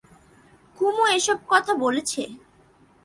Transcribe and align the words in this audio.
কুমু 0.77 1.03
কাকে 1.03 1.15
এ-সব 1.15 1.39
কথা 1.51 1.73
বলছে? 1.83 2.21